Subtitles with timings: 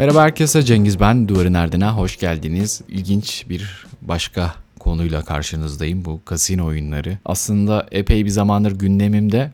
[0.00, 2.80] Merhaba herkese Cengiz ben Duvarın Erdin'e hoş geldiniz.
[2.88, 7.18] İlginç bir başka konuyla karşınızdayım bu kasino oyunları.
[7.24, 9.52] Aslında epey bir zamandır gündemimde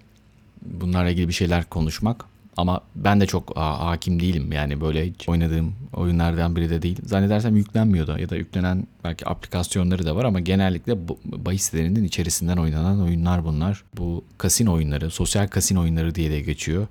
[0.63, 2.25] bunlarla ilgili bir şeyler konuşmak.
[2.57, 6.99] Ama ben de çok ha- hakim değilim yani böyle hiç oynadığım oyunlardan biri de değil.
[7.05, 12.05] Zannedersem yüklenmiyor da ya da yüklenen belki aplikasyonları da var ama genellikle bu- bahis sitelerinin
[12.05, 13.83] içerisinden oynanan oyunlar bunlar.
[13.99, 16.87] Bu kasino oyunları, sosyal kasino oyunları diye de geçiyor.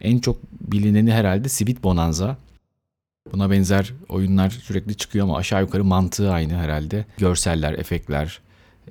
[0.00, 2.36] En çok bilineni herhalde Sweet Bonanza.
[3.34, 7.04] Buna benzer oyunlar sürekli çıkıyor ama aşağı yukarı mantığı aynı herhalde.
[7.18, 8.40] Görseller, efektler,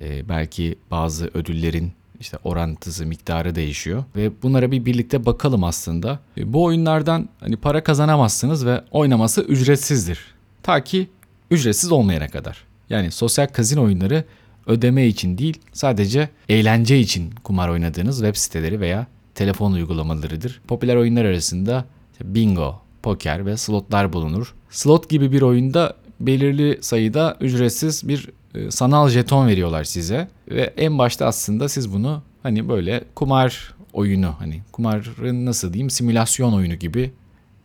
[0.00, 4.04] e, belki bazı ödüllerin işte orantısı, miktarı değişiyor.
[4.16, 6.18] Ve bunlara bir birlikte bakalım aslında.
[6.36, 10.20] E, bu oyunlardan hani para kazanamazsınız ve oynaması ücretsizdir.
[10.62, 11.08] Ta ki
[11.50, 12.64] ücretsiz olmayana kadar.
[12.90, 14.24] Yani sosyal kazino oyunları
[14.66, 20.60] ödeme için değil sadece eğlence için kumar oynadığınız web siteleri veya telefon uygulamalarıdır.
[20.68, 21.84] Popüler oyunlar arasında
[22.24, 24.54] bingo, poker ve slotlar bulunur.
[24.70, 30.98] Slot gibi bir oyunda belirli sayıda ücretsiz bir e, sanal jeton veriyorlar size ve en
[30.98, 37.12] başta aslında siz bunu hani böyle kumar oyunu hani kumarın nasıl diyeyim simülasyon oyunu gibi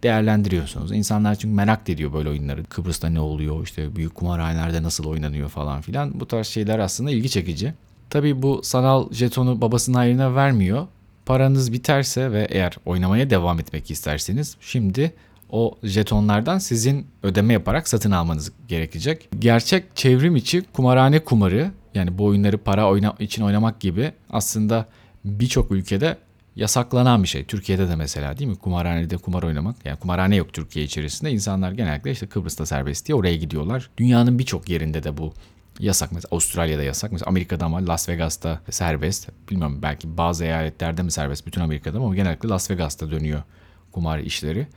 [0.04, 0.92] değerlendiriyorsunuz.
[0.92, 2.64] İnsanlar çünkü merak ediyor böyle oyunları.
[2.64, 6.20] Kıbrıs'ta ne oluyor işte büyük kumarhanelerde nasıl oynanıyor falan filan.
[6.20, 7.74] Bu tarz şeyler aslında ilgi çekici.
[8.10, 10.88] Tabii bu sanal jetonu babasının hayrına vermiyor.
[11.26, 15.14] Paranız biterse ve eğer oynamaya devam etmek isterseniz şimdi
[15.50, 19.30] o jetonlardan sizin ödeme yaparak satın almanız gerekecek.
[19.40, 24.86] Gerçek çevrim içi kumarhane kumarı yani bu oyunları para oyna için oynamak gibi aslında
[25.26, 26.18] birçok ülkede
[26.56, 27.44] yasaklanan bir şey.
[27.46, 28.56] Türkiye'de de mesela değil mi?
[28.56, 29.76] Kumarhanede kumar oynamak.
[29.86, 31.32] Yani kumarhane yok Türkiye içerisinde.
[31.32, 33.90] İnsanlar genellikle işte Kıbrıs'ta serbest diye oraya gidiyorlar.
[33.98, 35.34] Dünyanın birçok yerinde de bu
[35.80, 36.12] yasak.
[36.12, 37.12] Mesela Avustralya'da yasak.
[37.12, 39.30] Mesela Amerika'da ama Las Vegas'ta serbest.
[39.52, 43.44] Bilmiyorum belki bazı eyaletlerde mi serbest bütün Amerika'da ama genellikle Las Vegas'ta dönüyor
[43.92, 44.68] kumar işleri.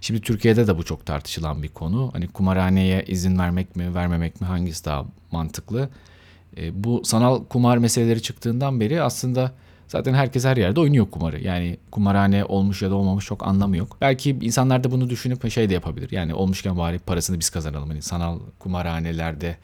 [0.00, 2.10] Şimdi Türkiye'de de bu çok tartışılan bir konu.
[2.12, 5.88] Hani kumarhaneye izin vermek mi, vermemek mi hangisi daha mantıklı?
[6.56, 9.52] E, bu sanal kumar meseleleri çıktığından beri aslında
[9.88, 11.40] zaten herkes her yerde oynuyor kumarı.
[11.40, 13.96] Yani kumarhane olmuş ya da olmamış çok anlamı yok.
[14.00, 16.10] Belki insanlar da bunu düşünüp şey de yapabilir.
[16.10, 17.88] Yani olmuşken bari parasını biz kazanalım.
[17.88, 19.56] Hani sanal kumarhanelerde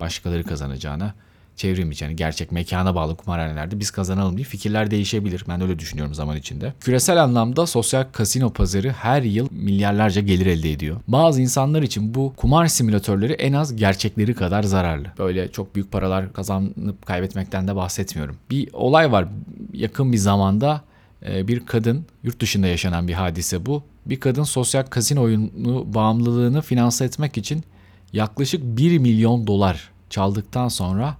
[0.00, 1.14] başkaları kazanacağına
[1.60, 5.44] çevrim içi yani gerçek mekana bağlı kumarhanelerde biz kazanalım diye fikirler değişebilir.
[5.48, 6.72] Ben öyle düşünüyorum zaman içinde.
[6.80, 10.96] Küresel anlamda sosyal kasino pazarı her yıl milyarlarca gelir elde ediyor.
[11.08, 15.08] Bazı insanlar için bu kumar simülatörleri en az gerçekleri kadar zararlı.
[15.18, 18.36] Böyle çok büyük paralar kazanıp kaybetmekten de bahsetmiyorum.
[18.50, 19.28] Bir olay var
[19.72, 20.82] yakın bir zamanda
[21.26, 23.82] e, bir kadın yurt dışında yaşanan bir hadise bu.
[24.06, 27.64] Bir kadın sosyal kasino oyunu bağımlılığını finanse etmek için
[28.12, 31.16] yaklaşık 1 milyon dolar çaldıktan sonra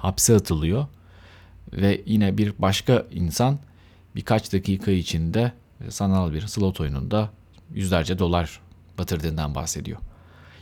[0.00, 0.86] hapse atılıyor
[1.72, 3.58] ve yine bir başka insan
[4.16, 5.52] birkaç dakika içinde
[5.88, 7.30] sanal bir slot oyununda
[7.74, 8.60] yüzlerce dolar
[8.98, 9.98] batırdığından bahsediyor.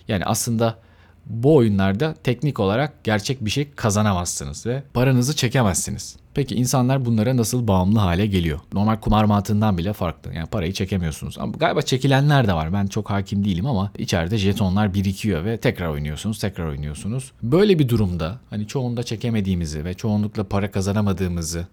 [0.08, 0.78] Yani aslında
[1.26, 6.16] bu oyunlarda teknik olarak gerçek bir şey kazanamazsınız ve paranızı çekemezsiniz.
[6.38, 8.60] Peki insanlar bunlara nasıl bağımlı hale geliyor?
[8.72, 10.34] Normal kumar mantığından bile farklı.
[10.34, 11.38] Yani parayı çekemiyorsunuz.
[11.38, 12.72] Ama galiba çekilenler de var.
[12.72, 17.32] Ben çok hakim değilim ama içeride jetonlar birikiyor ve tekrar oynuyorsunuz, tekrar oynuyorsunuz.
[17.42, 21.66] Böyle bir durumda hani çoğunda çekemediğimizi ve çoğunlukla para kazanamadığımızı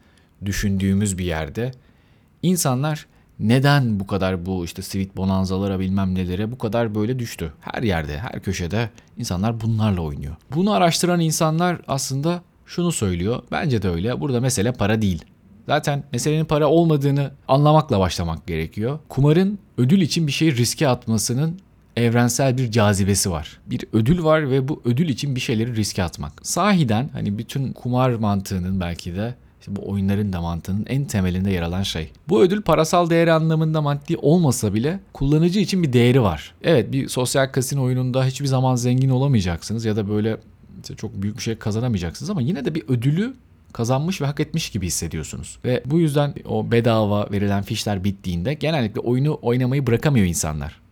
[0.45, 1.71] düşündüğümüz bir yerde
[2.43, 3.05] insanlar
[3.39, 7.53] neden bu kadar bu işte sweet bonanzalara bilmem nelere bu kadar böyle düştü?
[7.61, 10.35] Her yerde, her köşede insanlar bunlarla oynuyor.
[10.55, 13.43] Bunu araştıran insanlar aslında şunu söylüyor.
[13.51, 14.21] Bence de öyle.
[14.21, 15.25] Burada mesele para değil.
[15.65, 18.99] Zaten meselenin para olmadığını anlamakla başlamak gerekiyor.
[19.09, 21.59] Kumarın ödül için bir şeyi riske atmasının
[21.97, 23.59] evrensel bir cazibesi var.
[23.65, 26.47] Bir ödül var ve bu ödül için bir şeyleri riske atmak.
[26.47, 31.61] Sahiden hani bütün kumar mantığının belki de işte bu oyunların da mantığının en temelinde yer
[31.61, 32.11] alan şey.
[32.29, 36.53] Bu ödül parasal değeri anlamında maddi olmasa bile kullanıcı için bir değeri var.
[36.63, 40.37] Evet bir sosyal kasino oyununda hiçbir zaman zengin olamayacaksınız ya da böyle
[40.93, 43.33] çok büyük bir şey kazanamayacaksınız ama yine de bir ödülü
[43.73, 45.59] kazanmış ve hak etmiş gibi hissediyorsunuz.
[45.65, 50.85] Ve bu yüzden o bedava verilen fişler bittiğinde genellikle oyunu oynamayı bırakamıyor insanlar.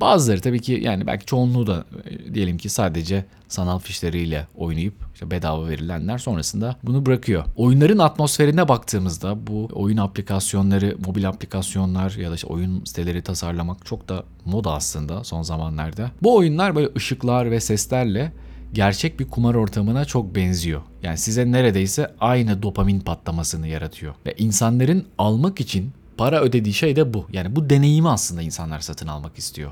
[0.00, 5.30] Bazıları tabii ki yani belki çoğunluğu da e, diyelim ki sadece sanal fişleriyle oynayıp işte
[5.30, 7.44] bedava verilenler sonrasında bunu bırakıyor.
[7.56, 14.08] Oyunların atmosferine baktığımızda bu oyun aplikasyonları, mobil aplikasyonlar ya da işte oyun siteleri tasarlamak çok
[14.08, 16.10] da moda aslında son zamanlarda.
[16.22, 18.32] Bu oyunlar böyle ışıklar ve seslerle
[18.72, 20.82] gerçek bir kumar ortamına çok benziyor.
[21.02, 24.14] Yani size neredeyse aynı dopamin patlamasını yaratıyor.
[24.26, 27.26] Ve insanların almak için para ödediği şey de bu.
[27.32, 29.70] Yani bu deneyimi aslında insanlar satın almak istiyor.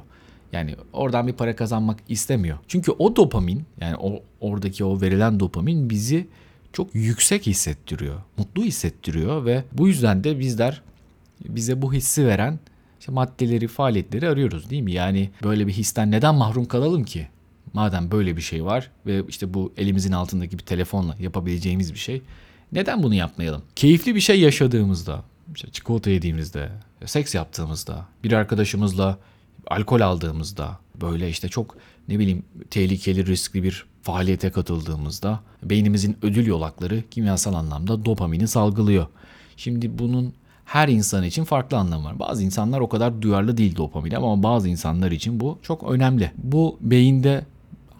[0.52, 2.58] Yani oradan bir para kazanmak istemiyor.
[2.68, 6.28] Çünkü o dopamin yani o oradaki o verilen dopamin bizi
[6.72, 8.14] çok yüksek hissettiriyor.
[8.38, 10.82] Mutlu hissettiriyor ve bu yüzden de bizler
[11.48, 12.58] bize bu hissi veren
[13.00, 14.92] işte maddeleri, faaliyetleri arıyoruz değil mi?
[14.92, 17.28] Yani böyle bir histen neden mahrum kalalım ki?
[17.74, 22.22] Madem böyle bir şey var ve işte bu elimizin altındaki bir telefonla yapabileceğimiz bir şey.
[22.72, 23.62] Neden bunu yapmayalım?
[23.76, 25.22] Keyifli bir şey yaşadığımızda,
[25.54, 26.70] işte çikolata yediğimizde,
[27.06, 29.18] seks yaptığımızda, bir arkadaşımızla
[29.66, 31.76] alkol aldığımızda, böyle işte çok
[32.08, 39.06] ne bileyim tehlikeli, riskli bir faaliyete katıldığımızda beynimizin ödül yolakları kimyasal anlamda dopamini salgılıyor.
[39.56, 40.34] Şimdi bunun
[40.64, 42.18] her insan için farklı anlamı var.
[42.18, 46.32] Bazı insanlar o kadar duyarlı değil dopamine ama bazı insanlar için bu çok önemli.
[46.36, 47.44] Bu beyinde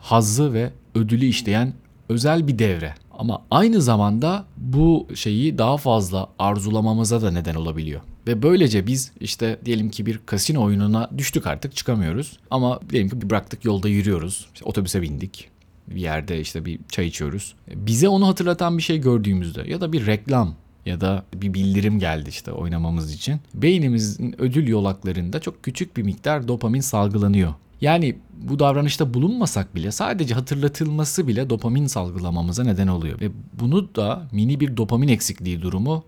[0.04, 1.72] hazzı ve ödülü işleyen
[2.08, 2.94] özel bir devre.
[3.18, 8.00] Ama aynı zamanda bu şeyi daha fazla arzulamamıza da neden olabiliyor.
[8.26, 12.38] Ve böylece biz işte diyelim ki bir kasino oyununa düştük artık çıkamıyoruz.
[12.50, 14.48] Ama diyelim ki bıraktık yolda yürüyoruz.
[14.54, 15.48] İşte otobüse bindik.
[15.88, 17.54] Bir yerde işte bir çay içiyoruz.
[17.74, 20.54] Bize onu hatırlatan bir şey gördüğümüzde ya da bir reklam
[20.86, 23.40] ya da bir bildirim geldi işte oynamamız için.
[23.54, 27.54] Beynimizin ödül yolaklarında çok küçük bir miktar dopamin salgılanıyor.
[27.80, 33.20] Yani bu davranışta bulunmasak bile sadece hatırlatılması bile dopamin salgılamamıza neden oluyor.
[33.20, 36.04] Ve bunu da mini bir dopamin eksikliği durumu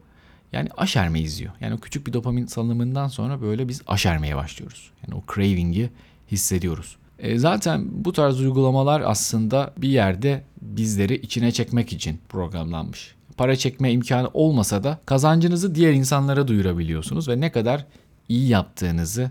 [0.52, 1.52] yani aşerme izliyor.
[1.60, 4.90] Yani o küçük bir dopamin salınımından sonra böyle biz aşermeye başlıyoruz.
[5.06, 5.90] Yani o craving'i
[6.30, 6.96] hissediyoruz.
[7.18, 13.14] E zaten bu tarz uygulamalar aslında bir yerde bizleri içine çekmek için programlanmış.
[13.36, 17.86] Para çekme imkanı olmasa da kazancınızı diğer insanlara duyurabiliyorsunuz ve ne kadar
[18.28, 19.30] iyi yaptığınızı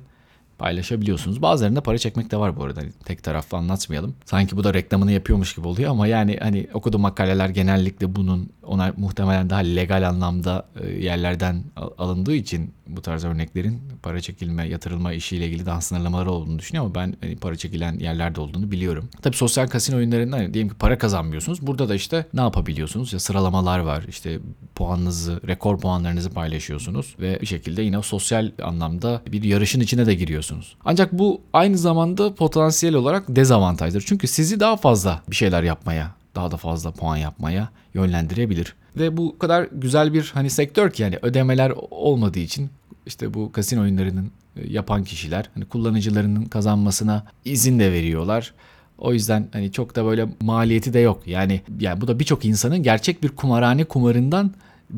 [0.58, 1.42] paylaşabiliyorsunuz.
[1.42, 2.82] Bazılarında para çekmek de var bu arada.
[2.82, 4.16] Hani tek taraflı anlatmayalım.
[4.26, 8.94] Sanki bu da reklamını yapıyormuş gibi oluyor ama yani hani okuduğum makaleler genellikle bunun ona
[8.98, 11.64] muhtemelen daha legal anlamda e, yerlerden
[11.98, 17.06] alındığı için bu tarz örneklerin para çekilme, yatırılma işiyle ilgili daha sınırlamaları olduğunu düşünüyorum ama
[17.06, 19.10] ben hani para çekilen yerlerde olduğunu biliyorum.
[19.22, 21.68] Tabii sosyal kasino oyunlarında hani diyelim ki para kazanmıyorsunuz.
[21.68, 23.14] Burada da işte ne yapabiliyorsunuz?
[23.14, 24.04] Ya sıralamalar var.
[24.10, 24.40] İşte
[24.76, 30.76] puanınızı, rekor puanlarınızı paylaşıyorsunuz ve bir şekilde yine sosyal anlamda bir yarışın içine de giriyorsunuz.
[30.86, 34.04] Ancak bu aynı zamanda potansiyel olarak dezavantajdır.
[34.08, 38.76] Çünkü sizi daha fazla bir şeyler yapmaya daha da fazla puan yapmaya yönlendirebilir.
[38.98, 42.70] Ve bu kadar güzel bir hani sektör ki yani ödemeler olmadığı için
[43.06, 48.54] işte bu kasino oyunlarının e, yapan kişiler hani kullanıcılarının kazanmasına izin de veriyorlar.
[48.98, 51.28] O yüzden hani çok da böyle maliyeti de yok.
[51.28, 54.52] Yani yani bu da birçok insanın gerçek bir kumarhane kumarından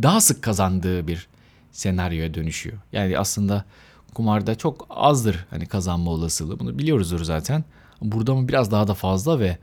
[0.03, 1.27] daha sık kazandığı bir
[1.71, 2.77] senaryoya dönüşüyor.
[2.93, 3.65] Yani aslında
[4.13, 6.59] kumarda çok azdır hani kazanma olasılığı.
[6.59, 7.63] Bunu biliyoruzdur zaten.
[8.01, 9.57] Burada mı biraz daha da fazla ve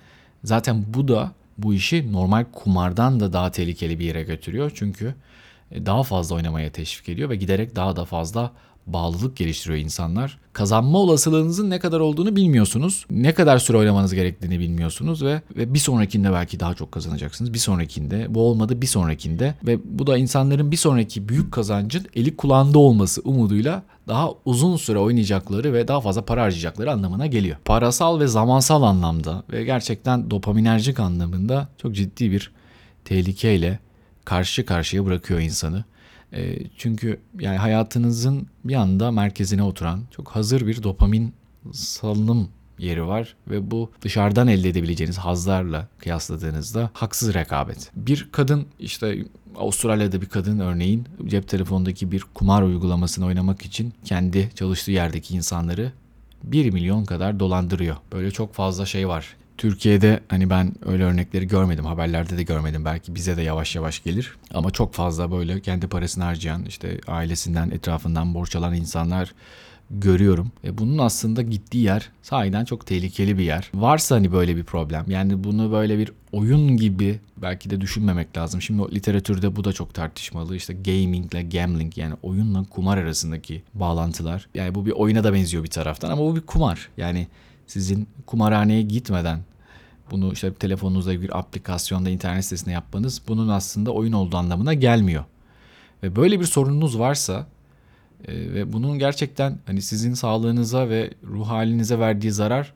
[0.45, 4.73] zaten bu da bu işi normal kumardan da daha tehlikeli bir yere götürüyor.
[4.75, 5.15] Çünkü
[5.87, 8.53] daha fazla oynamaya teşvik ediyor ve giderek daha da fazla
[8.87, 10.39] bağlılık geliştiriyor insanlar.
[10.53, 13.07] Kazanma olasılığınızın ne kadar olduğunu bilmiyorsunuz.
[13.11, 17.55] Ne kadar süre oynamanız gerektiğini bilmiyorsunuz ve, ve bir sonrakinde belki daha çok kazanacaksınız.
[17.55, 22.37] Bir sonrakinde bu olmadı bir sonrakinde ve bu da insanların bir sonraki büyük kazancın eli
[22.37, 27.57] kulağında olması umuduyla daha uzun süre oynayacakları ve daha fazla para harcayacakları anlamına geliyor.
[27.65, 32.51] Parasal ve zamansal anlamda ve gerçekten dopaminerjik anlamında çok ciddi bir
[33.05, 33.79] tehlikeyle
[34.25, 35.85] karşı karşıya bırakıyor insanı.
[36.33, 41.35] E, çünkü yani hayatınızın bir anda merkezine oturan çok hazır bir dopamin
[41.73, 42.49] salınım
[42.79, 47.91] yeri var ve bu dışarıdan elde edebileceğiniz hazlarla kıyasladığınızda haksız rekabet.
[47.97, 49.25] Bir kadın işte
[49.57, 55.93] Avustralya'da bir kadın örneğin cep telefonundaki bir kumar uygulamasını oynamak için kendi çalıştığı yerdeki insanları
[56.45, 57.97] 1 milyon kadar dolandırıyor.
[58.13, 59.37] Böyle çok fazla şey var.
[59.59, 61.85] Türkiye'de hani ben öyle örnekleri görmedim.
[61.85, 62.85] Haberlerde de görmedim.
[62.85, 64.37] Belki bize de yavaş yavaş gelir.
[64.55, 69.35] Ama çok fazla böyle kendi parasını harcayan, işte ailesinden, etrafından borç alan insanlar
[69.91, 70.53] görüyorum.
[70.65, 73.71] E bunun aslında gittiği yer sahiden çok tehlikeli bir yer.
[73.75, 78.63] Varsa hani böyle bir problem yani bunu böyle bir oyun gibi belki de düşünmemek lazım.
[78.63, 80.57] Şimdi o literatürde bu da çok tartışmalı.
[80.57, 84.49] İşte gaming ile gambling yani oyunla kumar arasındaki bağlantılar.
[84.55, 86.89] Yani bu bir oyuna da benziyor bir taraftan ama bu bir kumar.
[86.97, 87.27] Yani
[87.67, 89.41] sizin kumarhaneye gitmeden
[90.11, 95.25] bunu işte telefonunuzda bir aplikasyonda internet sitesinde yapmanız bunun aslında oyun olduğu anlamına gelmiyor.
[96.03, 97.47] Ve böyle bir sorununuz varsa
[98.29, 102.73] e, ve bunun gerçekten hani sizin sağlığınıza ve ruh halinize verdiği zarar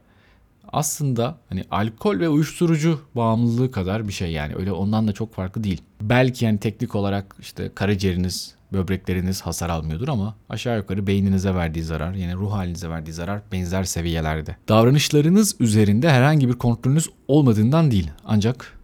[0.73, 5.65] aslında hani alkol ve uyuşturucu bağımlılığı kadar bir şey yani öyle ondan da çok farklı
[5.65, 5.83] değil.
[6.01, 12.15] Belki yani teknik olarak işte karaciğeriniz böbrekleriniz hasar almıyordur ama aşağı yukarı beyninize verdiği zarar,
[12.15, 14.57] yani ruh halinize verdiği zarar benzer seviyelerde.
[14.69, 18.79] Davranışlarınız üzerinde herhangi bir kontrolünüz olmadığından değil ancak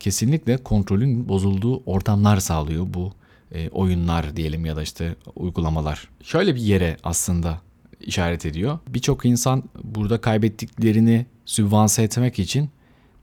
[0.00, 3.12] kesinlikle kontrolün bozulduğu ortamlar sağlıyor bu
[3.52, 6.08] e, oyunlar diyelim ya da işte uygulamalar.
[6.22, 7.60] Şöyle bir yere aslında
[8.00, 8.78] işaret ediyor.
[8.88, 12.70] Birçok insan burada kaybettiklerini sübvanse etmek için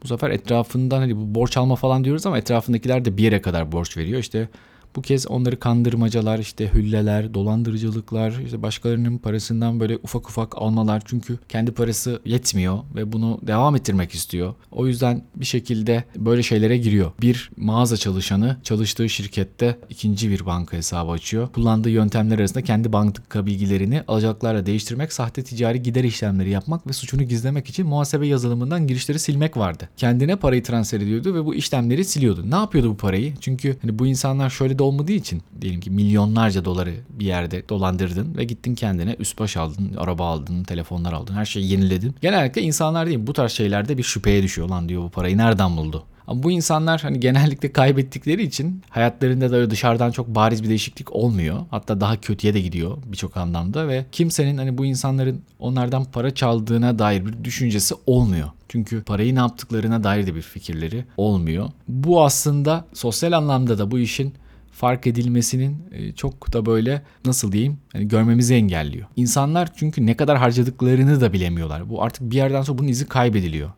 [0.03, 3.71] bu sefer etrafından hani bu borç alma falan diyoruz ama etrafındakiler de bir yere kadar
[3.71, 4.19] borç veriyor.
[4.19, 4.49] İşte
[4.95, 11.01] Bu kez onları kandırmacalar, işte hülleler, dolandırıcılıklar, işte başkalarının parasından böyle ufak ufak almalar.
[11.05, 14.53] Çünkü kendi parası yetmiyor ve bunu devam ettirmek istiyor.
[14.71, 17.11] O yüzden bir şekilde böyle şeylere giriyor.
[17.21, 21.47] Bir mağaza çalışanı çalıştığı şirkette ikinci bir banka hesabı açıyor.
[21.53, 27.23] Kullandığı yöntemler arasında kendi banka bilgilerini alacaklarla değiştirmek, sahte ticari gider işlemleri yapmak ve suçunu
[27.23, 29.89] gizlemek için muhasebe yazılımından girişleri silmek vardı.
[29.97, 32.51] Kendine parayı transfer ediyordu ve bu işlemleri siliyordu.
[32.51, 33.33] Ne yapıyordu bu parayı?
[33.39, 38.37] Çünkü hani bu insanlar şöyle de olmadığı için diyelim ki milyonlarca doları bir yerde dolandırdın
[38.37, 42.15] ve gittin kendine üst baş aldın, araba aldın, telefonlar aldın, her şeyi yeniledin.
[42.21, 46.03] Genellikle insanlar değil bu tarz şeylerde bir şüpheye düşüyor lan diyor bu parayı nereden buldu?
[46.27, 51.59] Ama bu insanlar hani genellikle kaybettikleri için hayatlarında da dışarıdan çok bariz bir değişiklik olmuyor.
[51.71, 56.99] Hatta daha kötüye de gidiyor birçok anlamda ve kimsenin hani bu insanların onlardan para çaldığına
[56.99, 58.47] dair bir düşüncesi olmuyor.
[58.69, 61.69] Çünkü parayı ne yaptıklarına dair de bir fikirleri olmuyor.
[61.87, 64.33] Bu aslında sosyal anlamda da bu işin
[64.81, 69.07] fark edilmesinin e, çok da böyle nasıl diyeyim yani görmemizi engelliyor.
[69.15, 71.89] İnsanlar çünkü ne kadar harcadıklarını da bilemiyorlar.
[71.89, 73.71] Bu artık bir yerden sonra bunun izi kaybediliyor.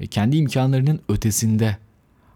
[0.00, 1.76] Ve kendi imkanlarının ötesinde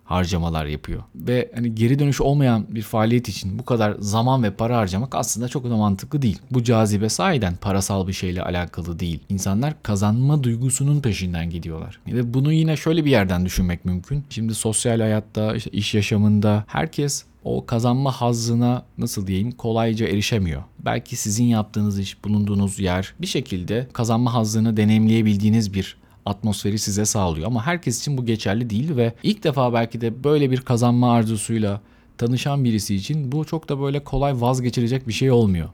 [0.04, 1.02] harcamalar yapıyor.
[1.14, 5.48] Ve hani geri dönüş olmayan bir faaliyet için bu kadar zaman ve para harcamak aslında
[5.48, 6.38] çok da mantıklı değil.
[6.50, 9.20] Bu cazibe sahiden parasal bir şeyle alakalı değil.
[9.28, 12.00] İnsanlar kazanma duygusunun peşinden gidiyorlar.
[12.06, 14.24] Ve bunu yine şöyle bir yerden düşünmek mümkün.
[14.30, 20.62] Şimdi sosyal hayatta, işte iş yaşamında herkes o kazanma hazzına nasıl diyeyim kolayca erişemiyor.
[20.84, 27.46] Belki sizin yaptığınız iş, bulunduğunuz yer bir şekilde kazanma hazzını deneyimleyebildiğiniz bir atmosferi size sağlıyor.
[27.46, 31.80] Ama herkes için bu geçerli değil ve ilk defa belki de böyle bir kazanma arzusuyla
[32.18, 35.68] tanışan birisi için bu çok da böyle kolay vazgeçilecek bir şey olmuyor.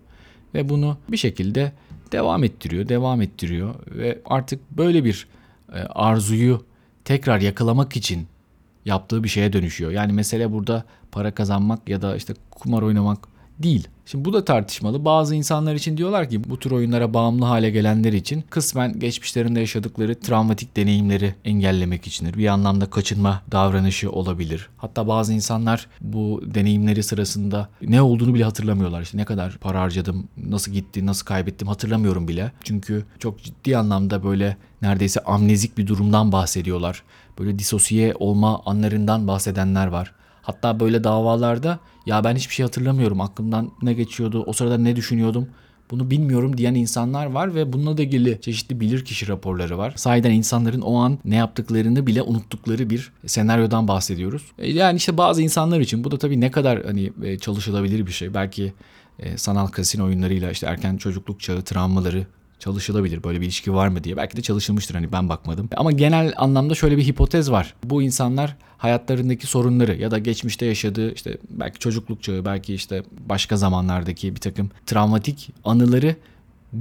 [0.55, 1.73] Ve bunu bir şekilde
[2.12, 5.26] devam ettiriyor, devam ettiriyor ve artık böyle bir
[5.75, 6.64] e, arzuyu
[7.05, 8.26] tekrar yakalamak için
[8.85, 9.91] yaptığı bir şeye dönüşüyor.
[9.91, 13.32] Yani mesele burada para kazanmak ya da işte kumar oynamak
[13.62, 13.88] değil.
[14.07, 15.04] Şimdi bu da tartışmalı.
[15.04, 20.21] Bazı insanlar için diyorlar ki bu tür oyunlara bağımlı hale gelenler için kısmen geçmişlerinde yaşadıkları
[20.21, 22.35] travmatik deneyimleri engellemek içindir.
[22.35, 24.69] Bir anlamda kaçınma davranışı olabilir.
[24.76, 29.02] Hatta bazı insanlar bu deneyimleri sırasında ne olduğunu bile hatırlamıyorlar.
[29.02, 32.52] İşte ne kadar para harcadım, nasıl gitti, nasıl kaybettim hatırlamıyorum bile.
[32.64, 37.02] Çünkü çok ciddi anlamda böyle neredeyse amnezik bir durumdan bahsediyorlar.
[37.38, 40.12] Böyle disosiye olma anlarından bahsedenler var.
[40.43, 45.49] Hatta böyle davalarda ya ben hiçbir şey hatırlamıyorum aklımdan ne geçiyordu o sırada ne düşünüyordum
[45.93, 49.93] bunu bilmiyorum diyen insanlar var ve bununla da ilgili çeşitli bilirkişi raporları var.
[49.97, 54.43] Sahiden insanların o an ne yaptıklarını bile unuttukları bir senaryodan bahsediyoruz.
[54.59, 58.13] E, yani işte bazı insanlar için bu da tabii ne kadar hani e, çalışılabilir bir
[58.13, 58.35] şey.
[58.35, 58.73] Belki
[59.19, 62.27] e, sanal kasino oyunlarıyla işte erken çocukluk çağı travmaları
[62.62, 63.25] çalışılabilir.
[63.25, 64.16] Böyle bir ilişki var mı diye.
[64.16, 65.69] Belki de çalışılmıştır hani ben bakmadım.
[65.76, 67.75] Ama genel anlamda şöyle bir hipotez var.
[67.85, 73.57] Bu insanlar hayatlarındaki sorunları ya da geçmişte yaşadığı işte belki çocukluk çağı belki işte başka
[73.57, 76.16] zamanlardaki bir takım travmatik anıları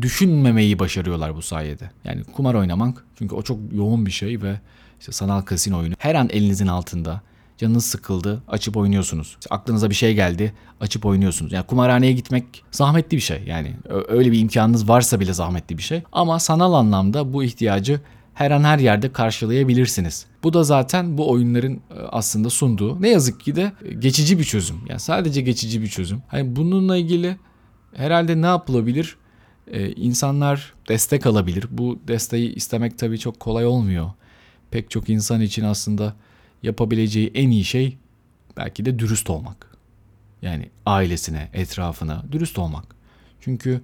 [0.01, 1.91] düşünmemeyi başarıyorlar bu sayede.
[2.03, 4.59] Yani kumar oynamak çünkü o çok yoğun bir şey ve
[4.99, 7.21] işte sanal kasino oyunu her an elinizin altında
[7.61, 9.37] Canınız sıkıldı, açıp oynuyorsunuz.
[9.49, 11.51] Aklınıza bir şey geldi, açıp oynuyorsunuz.
[11.51, 13.43] Yani kumarhaneye gitmek zahmetli bir şey.
[13.47, 13.75] Yani
[14.07, 16.03] öyle bir imkanınız varsa bile zahmetli bir şey.
[16.11, 18.01] Ama sanal anlamda bu ihtiyacı
[18.33, 20.25] her an her yerde karşılayabilirsiniz.
[20.43, 24.77] Bu da zaten bu oyunların e, aslında sunduğu ne yazık ki de geçici bir çözüm.
[24.89, 26.21] Yani sadece geçici bir çözüm.
[26.27, 27.37] Hani bununla ilgili
[27.95, 29.17] herhalde ne yapılabilir?
[29.67, 31.65] Ee, insanlar destek alabilir.
[31.69, 34.09] Bu desteği istemek tabii çok kolay olmuyor.
[34.71, 36.13] Pek çok insan için aslında
[36.63, 37.97] yapabileceği en iyi şey
[38.57, 39.77] belki de dürüst olmak.
[40.41, 42.95] Yani ailesine, etrafına dürüst olmak.
[43.41, 43.81] Çünkü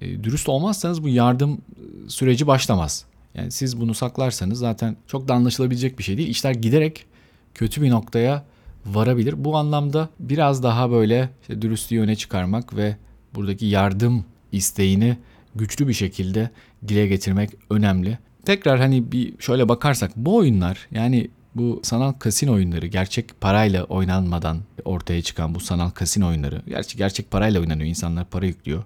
[0.00, 3.04] e, dürüst olmazsanız bu yardım e, süreci başlamaz.
[3.34, 6.28] Yani siz bunu saklarsanız zaten çok da anlaşılabilecek bir şey değil.
[6.28, 7.06] İşler giderek
[7.54, 8.44] kötü bir noktaya
[8.86, 9.44] varabilir.
[9.44, 12.96] Bu anlamda biraz daha böyle işte dürüstlüğü öne çıkarmak ve
[13.34, 15.16] buradaki yardım isteğini
[15.54, 16.50] güçlü bir şekilde
[16.88, 18.18] dile getirmek önemli.
[18.44, 24.58] Tekrar hani bir şöyle bakarsak bu oyunlar yani bu sanal kasino oyunları gerçek parayla oynanmadan
[24.84, 27.88] ortaya çıkan bu sanal kasino oyunları gerçek gerçek parayla oynanıyor.
[27.88, 28.84] insanlar para yüklüyor.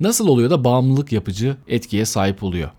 [0.00, 2.70] Nasıl oluyor da bağımlılık yapıcı etkiye sahip oluyor?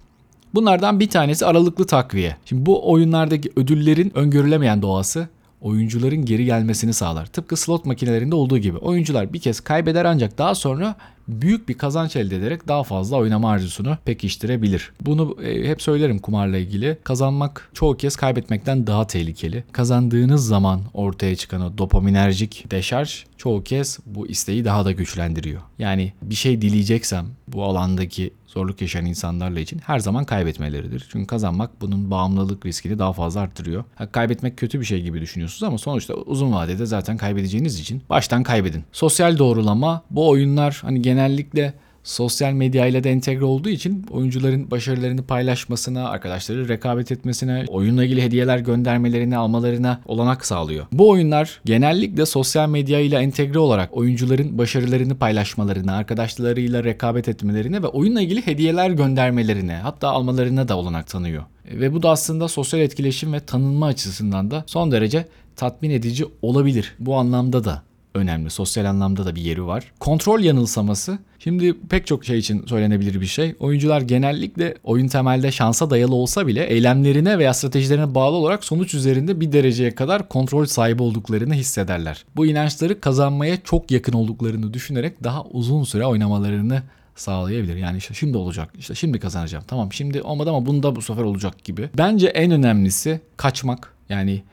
[0.53, 2.35] Bunlardan bir tanesi aralıklı takviye.
[2.45, 5.29] Şimdi bu oyunlardaki ödüllerin öngörülemeyen doğası
[5.61, 7.25] oyuncuların geri gelmesini sağlar.
[7.25, 10.95] Tıpkı slot makinelerinde olduğu gibi oyuncular bir kez kaybeder ancak daha sonra
[11.29, 14.91] büyük bir kazanç elde ederek daha fazla oynama arzusunu pekiştirebilir.
[15.01, 16.97] Bunu e, hep söylerim kumarla ilgili.
[17.03, 19.63] Kazanmak çoğu kez kaybetmekten daha tehlikeli.
[19.71, 25.61] Kazandığınız zaman ortaya çıkan o dopaminerjik deşarj çoğu kez bu isteği daha da güçlendiriyor.
[25.79, 31.07] Yani bir şey dileyeceksem bu alandaki zorluk yaşayan insanlarla için her zaman kaybetmeleridir.
[31.11, 33.83] Çünkü kazanmak bunun bağımlılık riskini daha fazla arttırıyor.
[33.95, 38.43] Ha, kaybetmek kötü bir şey gibi düşünüyorsunuz ama sonuçta uzun vadede zaten kaybedeceğiniz için baştan
[38.43, 38.83] kaybedin.
[38.91, 45.23] Sosyal doğrulama bu oyunlar hani genellikle sosyal medya ile de entegre olduğu için oyuncuların başarılarını
[45.23, 50.85] paylaşmasına, arkadaşları rekabet etmesine, oyunla ilgili hediyeler göndermelerini almalarına olanak sağlıyor.
[50.91, 57.87] Bu oyunlar genellikle sosyal medya ile entegre olarak oyuncuların başarılarını paylaşmalarına, arkadaşlarıyla rekabet etmelerine ve
[57.87, 61.43] oyunla ilgili hediyeler göndermelerine hatta almalarına da olanak tanıyor.
[61.65, 65.25] Ve bu da aslında sosyal etkileşim ve tanınma açısından da son derece
[65.55, 66.95] tatmin edici olabilir.
[66.99, 67.83] Bu anlamda da
[68.15, 68.49] önemli.
[68.49, 69.91] Sosyal anlamda da bir yeri var.
[69.99, 71.19] Kontrol yanılsaması.
[71.39, 73.55] Şimdi pek çok şey için söylenebilir bir şey.
[73.59, 79.41] Oyuncular genellikle oyun temelde şansa dayalı olsa bile eylemlerine veya stratejilerine bağlı olarak sonuç üzerinde
[79.41, 82.25] bir dereceye kadar kontrol sahibi olduklarını hissederler.
[82.35, 86.83] Bu inançları kazanmaya çok yakın olduklarını düşünerek daha uzun süre oynamalarını
[87.15, 87.75] sağlayabilir.
[87.75, 89.63] Yani işte şimdi olacak, işte şimdi kazanacağım.
[89.67, 91.89] Tamam şimdi olmadı ama bunda bu sefer olacak gibi.
[91.97, 93.93] Bence en önemlisi kaçmak.
[94.09, 94.43] Yani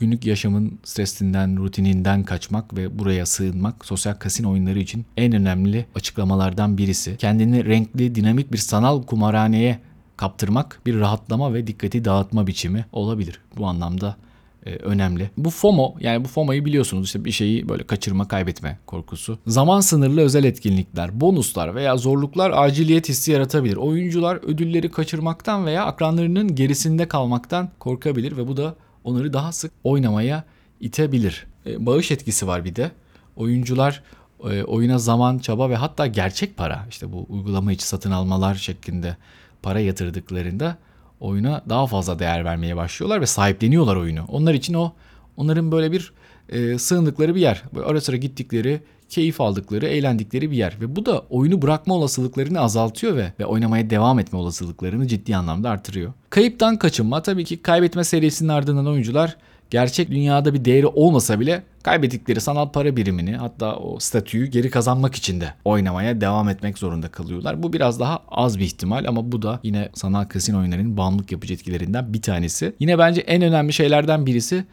[0.00, 6.78] günlük yaşamın stresinden, rutininden kaçmak ve buraya sığınmak sosyal kasino oyunları için en önemli açıklamalardan
[6.78, 7.16] birisi.
[7.16, 9.78] Kendini renkli, dinamik bir sanal kumarhaneye
[10.16, 13.40] kaptırmak bir rahatlama ve dikkati dağıtma biçimi olabilir.
[13.56, 14.16] Bu anlamda
[14.66, 15.30] e, önemli.
[15.36, 19.38] Bu FOMO yani bu FOMO'yu biliyorsunuz işte bir şeyi böyle kaçırma kaybetme korkusu.
[19.46, 23.76] Zaman sınırlı özel etkinlikler, bonuslar veya zorluklar aciliyet hissi yaratabilir.
[23.76, 30.44] Oyuncular ödülleri kaçırmaktan veya akranlarının gerisinde kalmaktan korkabilir ve bu da onları daha sık oynamaya
[30.80, 31.46] itebilir.
[31.66, 32.90] E, bağış etkisi var bir de.
[33.36, 34.02] Oyuncular
[34.50, 39.16] e, oyuna zaman, çaba ve hatta gerçek para işte bu uygulama içi satın almalar şeklinde
[39.62, 40.78] para yatırdıklarında
[41.20, 44.24] oyuna daha fazla değer vermeye başlıyorlar ve sahipleniyorlar oyunu.
[44.28, 44.92] Onlar için o
[45.36, 46.12] onların böyle bir
[46.48, 47.62] e, sığındıkları bir yer.
[47.74, 50.76] Böyle ara sıra gittikleri, keyif aldıkları, eğlendikleri bir yer.
[50.80, 55.70] Ve bu da oyunu bırakma olasılıklarını azaltıyor ve, ve oynamaya devam etme olasılıklarını ciddi anlamda
[55.70, 56.12] artırıyor.
[56.30, 59.36] Kayıptan kaçınma tabii ki kaybetme serisinin ardından oyuncular
[59.70, 65.14] gerçek dünyada bir değeri olmasa bile kaybettikleri sanal para birimini hatta o statüyü geri kazanmak
[65.14, 67.62] için de oynamaya devam etmek zorunda kalıyorlar.
[67.62, 71.54] Bu biraz daha az bir ihtimal ama bu da yine sanal kasino oyunlarının bağımlılık yapıcı
[71.54, 72.72] etkilerinden bir tanesi.
[72.80, 74.64] Yine bence en önemli şeylerden birisi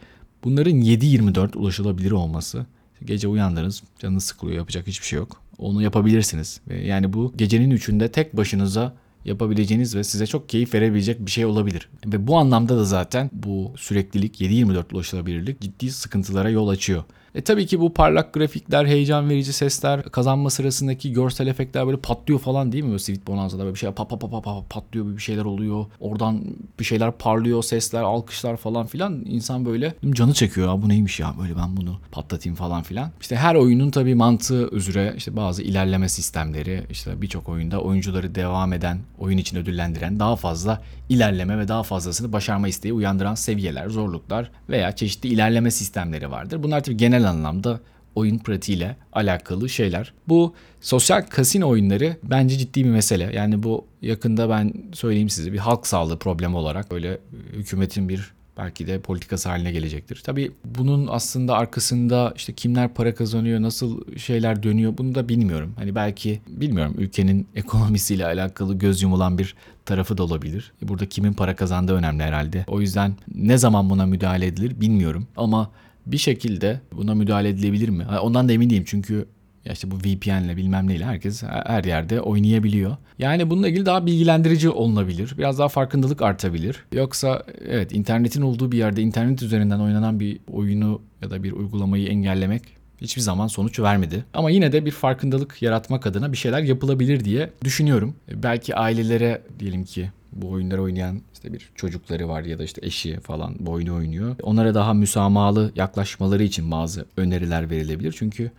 [0.44, 2.66] bunların 7-24 ulaşılabilir olması.
[3.04, 5.42] Gece uyandınız, canınız sıkılıyor, yapacak hiçbir şey yok.
[5.58, 6.60] Onu yapabilirsiniz.
[6.84, 11.88] Yani bu gecenin üçünde tek başınıza yapabileceğiniz ve size çok keyif verebilecek bir şey olabilir.
[12.06, 17.04] Ve bu anlamda da zaten bu süreklilik 7-24 ulaşılabilirlik ciddi sıkıntılara yol açıyor.
[17.34, 22.40] E tabii ki bu parlak grafikler, heyecan verici sesler, kazanma sırasındaki görsel efektler böyle patlıyor
[22.40, 22.88] falan değil mi?
[22.88, 25.86] Böyle Sweet Bonanza'da böyle bir şey pat pat pat pat patlıyor bir şeyler oluyor.
[26.00, 26.44] Oradan
[26.80, 29.24] bir şeyler parlıyor, sesler, alkışlar falan filan.
[29.26, 30.82] İnsan böyle canı çekiyor.
[30.82, 33.10] Bu neymiş ya böyle ben bunu patlatayım falan filan.
[33.20, 38.72] İşte her oyunun tabii mantığı üzere işte bazı ilerleme sistemleri işte birçok oyunda oyuncuları devam
[38.72, 44.50] eden, oyun için ödüllendiren daha fazla ilerleme ve daha fazlasını başarma isteği uyandıran seviyeler, zorluklar
[44.68, 46.62] veya çeşitli ilerleme sistemleri vardır.
[46.62, 47.80] Bunlar tabii genel anlamda
[48.14, 50.12] oyun pratiğiyle alakalı şeyler.
[50.28, 53.30] Bu sosyal kasino oyunları bence ciddi bir mesele.
[53.34, 57.18] Yani bu yakında ben söyleyeyim size bir halk sağlığı problemi olarak böyle
[57.52, 60.22] hükümetin bir belki de politikası haline gelecektir.
[60.24, 65.72] Tabii bunun aslında arkasında işte kimler para kazanıyor, nasıl şeyler dönüyor bunu da bilmiyorum.
[65.76, 70.72] Hani belki bilmiyorum ülkenin ekonomisiyle alakalı göz yumulan bir tarafı da olabilir.
[70.82, 72.64] Burada kimin para kazandığı önemli herhalde.
[72.68, 75.26] O yüzden ne zaman buna müdahale edilir bilmiyorum.
[75.36, 75.70] Ama
[76.06, 78.06] bir şekilde buna müdahale edilebilir mi?
[78.22, 79.26] Ondan da emin değilim çünkü
[79.68, 82.96] ya işte bu VPN'le bilmem neyle herkes her yerde oynayabiliyor.
[83.18, 85.34] Yani bununla ilgili daha bilgilendirici olunabilir.
[85.38, 86.84] Biraz daha farkındalık artabilir.
[86.92, 92.08] Yoksa evet internetin olduğu bir yerde internet üzerinden oynanan bir oyunu ya da bir uygulamayı
[92.08, 92.62] engellemek
[93.00, 94.24] hiçbir zaman sonuç vermedi.
[94.34, 98.14] Ama yine de bir farkındalık yaratmak adına bir şeyler yapılabilir diye düşünüyorum.
[98.34, 103.20] Belki ailelere diyelim ki bu oyunları oynayan işte bir çocukları var ya da işte eşi
[103.20, 104.36] falan bu oyunu oynuyor.
[104.42, 108.14] Onlara daha müsamahalı yaklaşmaları için bazı öneriler verilebilir.
[108.18, 108.50] Çünkü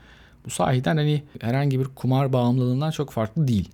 [0.46, 3.70] bu sahiden hani herhangi bir kumar bağımlılığından çok farklı değil.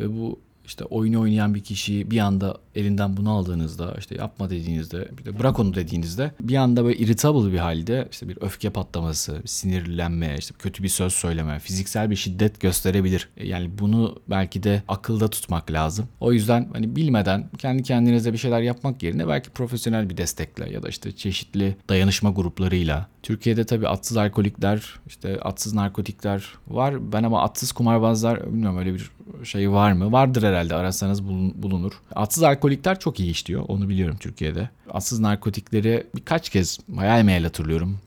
[0.00, 0.38] Ve bu
[0.70, 5.38] işte oyunu oynayan bir kişiyi bir anda elinden bunu aldığınızda işte yapma dediğinizde bir de
[5.38, 10.54] bırak onu dediğinizde bir anda böyle irritable bir halde işte bir öfke patlaması, sinirlenme, işte
[10.58, 13.28] kötü bir söz söyleme, fiziksel bir şiddet gösterebilir.
[13.36, 16.08] E, Yani bunu belki de akılda tutmak lazım.
[16.20, 20.82] O yüzden hani bilmeden kendi kendinize bir şeyler yapmak yerine belki profesyonel bir destekle ya
[20.82, 23.06] da işte çeşitli dayanışma gruplarıyla.
[23.22, 27.12] Türkiye'de tabii atsız alkolikler, işte atsız narkotikler var.
[27.12, 29.10] Ben ama atsız kumarbazlar bilmiyorum öyle bir
[29.44, 30.12] şey var mı?
[30.12, 31.92] Vardır herhalde arasanız bulun- bulunur.
[32.14, 33.64] Atsız alkolikler çok iyi işliyor.
[33.68, 34.68] Onu biliyorum Türkiye'de.
[34.90, 37.98] Atsız narkotikleri birkaç kez hayal meyal hatırlıyorum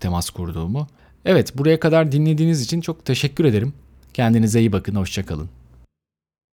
[0.00, 0.86] temas kurduğumu.
[1.24, 3.72] Evet buraya kadar dinlediğiniz için çok teşekkür ederim.
[4.14, 4.94] Kendinize iyi bakın.
[4.94, 5.48] Hoşçakalın.